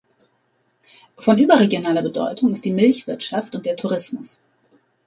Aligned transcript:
Von 1.15 1.37
überregionaler 1.37 2.01
Bedeutung 2.01 2.51
ist 2.53 2.65
die 2.65 2.73
Milchwirtschaft 2.73 3.53
und 3.55 3.67
der 3.67 3.77
Tourismus. 3.77 4.41